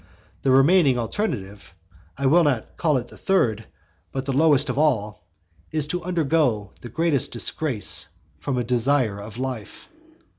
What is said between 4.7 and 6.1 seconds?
all, is to